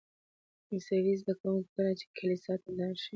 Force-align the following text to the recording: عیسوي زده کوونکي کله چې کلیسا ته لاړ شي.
عیسوي 0.71 1.13
زده 1.21 1.33
کوونکي 1.39 1.67
کله 1.77 1.91
چې 1.99 2.05
کلیسا 2.17 2.53
ته 2.61 2.69
لاړ 2.77 2.95
شي. 3.03 3.09